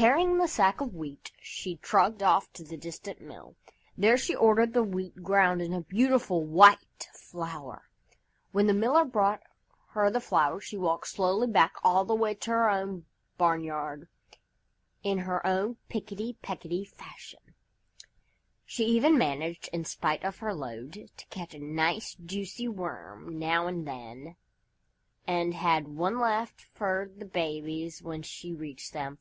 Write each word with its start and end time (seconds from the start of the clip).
Carrying 0.00 0.38
the 0.38 0.48
sack 0.48 0.80
of 0.80 0.94
Wheat, 0.94 1.30
she 1.42 1.76
trudged 1.76 2.22
off 2.22 2.50
to 2.54 2.64
the 2.64 2.78
distant 2.78 3.20
mill. 3.20 3.54
There 3.98 4.16
she 4.16 4.34
ordered 4.34 4.72
the 4.72 4.82
Wheat 4.82 5.22
ground 5.22 5.60
into 5.60 5.82
beautiful 5.82 6.42
white 6.42 7.10
flour. 7.12 7.82
When 8.50 8.66
the 8.66 8.72
miller 8.72 9.04
brought 9.04 9.42
her 9.90 10.10
the 10.10 10.18
flour 10.22 10.58
she 10.58 10.78
walked 10.78 11.08
slowly 11.08 11.48
back 11.48 11.74
all 11.84 12.06
the 12.06 12.14
way 12.14 12.32
to 12.32 12.50
her 12.50 12.70
own 12.70 13.04
barnyard 13.36 14.08
in 15.02 15.18
her 15.18 15.46
own 15.46 15.76
picketty 15.90 16.38
pecketty 16.42 16.86
fashion. 16.88 17.52
She 18.64 18.86
even 18.86 19.18
managed, 19.18 19.68
in 19.70 19.84
spite 19.84 20.24
of 20.24 20.38
her 20.38 20.54
load, 20.54 21.10
to 21.14 21.26
catch 21.26 21.52
a 21.52 21.58
nice 21.58 22.14
juicy 22.14 22.68
worm 22.68 23.38
now 23.38 23.66
and 23.66 23.86
then 23.86 24.36
and 25.26 25.52
had 25.52 25.88
one 25.88 26.18
left 26.18 26.62
for 26.72 27.10
the 27.14 27.26
babies 27.26 28.02
when 28.02 28.22
she 28.22 28.54
reached 28.54 28.94
them. 28.94 29.18